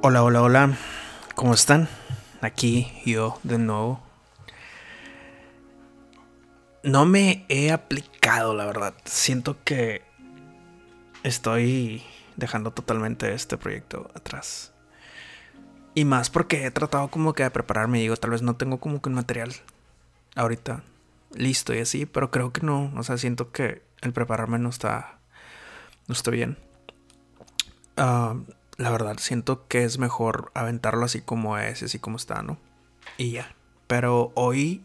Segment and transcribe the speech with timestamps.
[0.00, 0.78] Hola, hola, hola.
[1.34, 1.88] ¿Cómo están?
[2.40, 4.00] Aquí yo de nuevo.
[6.82, 8.94] No me he aplicado, la verdad.
[9.04, 10.02] Siento que
[11.24, 12.02] estoy
[12.36, 14.72] dejando totalmente este proyecto atrás.
[15.98, 17.98] Y más porque he tratado como que de prepararme.
[17.98, 19.52] Digo, tal vez no tengo como que un material
[20.36, 20.82] ahorita
[21.34, 22.92] listo y así, pero creo que no.
[22.96, 25.18] O sea, siento que el prepararme no está,
[26.06, 26.56] no está bien.
[27.96, 28.36] Ah
[28.78, 32.58] la verdad siento que es mejor aventarlo así como es, así como está, ¿no?
[33.18, 33.54] Y ya.
[33.88, 34.82] Pero hoy,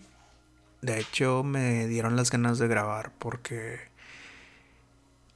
[0.82, 3.80] de hecho, me dieron las ganas de grabar porque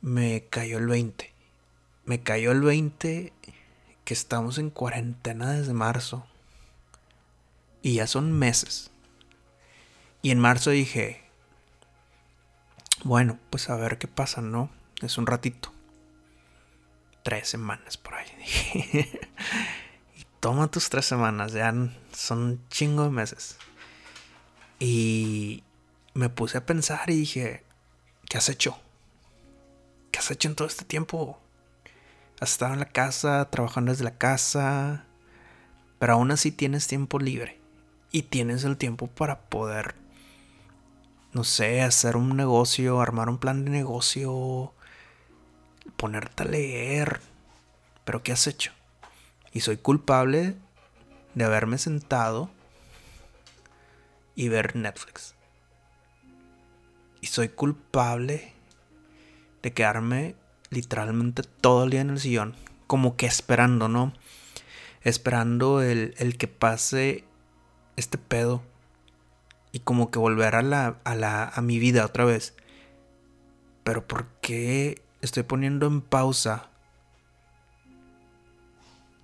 [0.01, 1.31] me cayó el 20.
[2.05, 3.31] Me cayó el 20
[4.07, 6.25] que estamos en cuarentena desde marzo.
[7.81, 8.89] Y ya son meses.
[10.21, 11.25] Y en marzo dije,
[13.03, 14.69] bueno, pues a ver qué pasa, ¿no?
[15.01, 15.73] Es un ratito
[17.21, 18.27] tres semanas por ahí.
[20.15, 21.73] y toma tus tres semanas, ya
[22.13, 23.57] son chingo de meses.
[24.79, 25.65] Y
[26.13, 27.65] me puse a pensar y dije,
[28.29, 28.79] ¿qué has hecho?
[30.11, 31.41] ¿Qué has hecho en todo este tiempo?
[32.39, 35.05] Has estado en la casa, trabajando desde la casa,
[35.97, 37.59] pero aún así tienes tiempo libre
[38.11, 39.95] y tienes el tiempo para poder,
[41.33, 44.71] no sé, hacer un negocio, armar un plan de negocio,
[45.95, 47.21] ponerte a leer.
[48.05, 48.71] Pero ¿qué has hecho?
[49.51, 50.55] Y soy culpable
[51.33, 52.51] de haberme sentado
[54.35, 55.33] y ver Netflix.
[57.19, 58.53] Y soy culpable
[59.63, 60.35] de quedarme
[60.69, 62.55] literalmente todo el día en el sillón,
[62.87, 64.13] como que esperando, ¿no?
[65.01, 67.23] Esperando el, el que pase
[67.95, 68.61] este pedo
[69.71, 72.55] y como que volver a la, a la a mi vida otra vez.
[73.83, 76.69] Pero ¿por qué estoy poniendo en pausa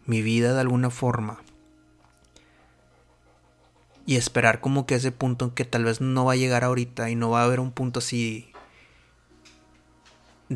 [0.05, 1.41] mi vida de alguna forma
[4.05, 7.15] y esperar como que ese punto que tal vez no va a llegar ahorita y
[7.15, 8.52] no va a haber un punto así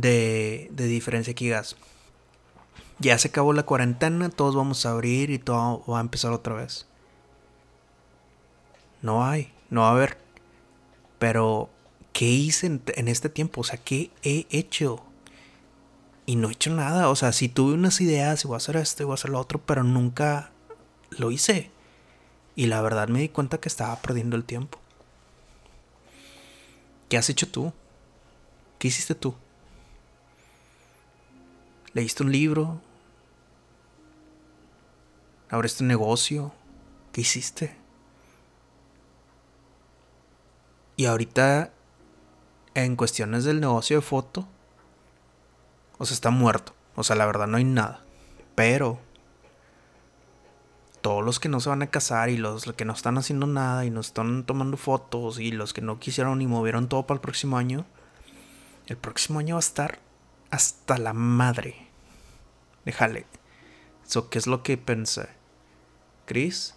[0.02, 1.76] de, de diferencia que digas
[3.00, 6.56] ya se acabó la cuarentena, todos vamos a abrir y todo va a empezar otra
[6.56, 6.88] vez.
[9.04, 10.18] No hay, no va a haber.
[11.20, 11.70] Pero,
[12.12, 13.62] ¿qué hice en, en este tiempo?
[13.62, 15.04] O sea, ¿qué he hecho?
[16.28, 17.10] y no he hecho nada.
[17.10, 19.32] O sea, si tuve unas ideas, y voy a hacer esto, y voy a hacer
[19.32, 20.52] lo otro, pero nunca
[21.10, 21.72] lo hice.
[22.56, 24.80] Y la verdad me di cuenta que estaba perdiendo el tiempo.
[27.10, 27.72] ¿Qué has hecho tú?
[28.78, 29.36] ¿Qué hiciste tú?
[31.98, 32.80] ¿Leíste un libro?
[35.50, 36.54] ¿Abriste un negocio?
[37.12, 37.76] ¿Qué hiciste?
[40.96, 41.74] Y ahorita,
[42.76, 44.48] en cuestiones del negocio de foto,
[45.98, 46.76] o sea, está muerto.
[46.96, 48.04] O sea, la verdad no hay nada.
[48.54, 49.00] Pero
[51.02, 53.86] todos los que no se van a casar y los que no están haciendo nada
[53.86, 57.22] y no están tomando fotos y los que no quisieron y movieron todo para el
[57.22, 57.88] próximo año,
[58.86, 59.98] el próximo año va a estar
[60.52, 61.87] hasta la madre.
[62.88, 63.28] Déjale.
[64.04, 65.28] Eso, ¿qué es lo que pensé?
[66.26, 66.74] Chris,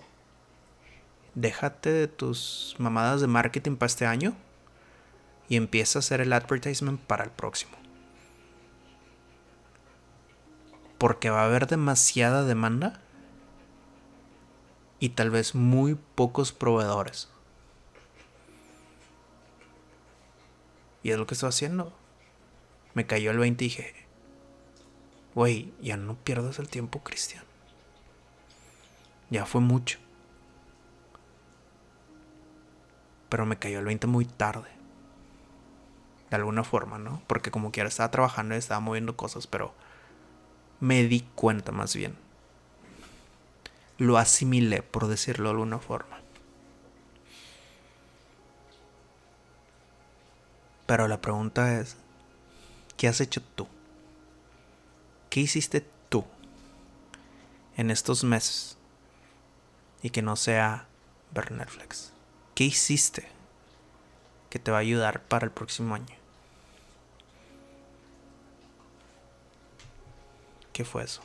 [1.34, 4.36] déjate de tus mamadas de marketing para este año
[5.48, 7.80] y empieza a hacer el advertisement para el próximo.
[11.00, 13.00] porque va a haber demasiada demanda
[14.98, 17.30] y tal vez muy pocos proveedores.
[21.02, 21.96] Y es lo que estoy haciendo.
[22.92, 23.94] Me cayó el 20 y dije,
[25.34, 27.44] güey, ya no pierdas el tiempo, Cristian.
[29.30, 29.98] Ya fue mucho.
[33.28, 34.68] Pero me cayó el 20 muy tarde.
[36.30, 37.22] De alguna forma, ¿no?
[37.26, 39.74] Porque como quiera estaba trabajando y estaba moviendo cosas, pero
[40.80, 42.16] me di cuenta más bien.
[43.98, 46.20] Lo asimilé, por decirlo de alguna forma.
[50.86, 51.96] Pero la pregunta es,
[52.96, 53.68] ¿qué has hecho tú?
[55.30, 56.24] ¿Qué hiciste tú
[57.76, 58.76] en estos meses?
[60.02, 60.88] Y que no sea
[61.32, 62.12] ver Netflix.
[62.56, 63.28] ¿Qué hiciste
[64.50, 66.16] que te va a ayudar para el próximo año?
[70.72, 71.22] ¿Qué fue eso?